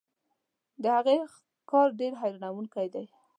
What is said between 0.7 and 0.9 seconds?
د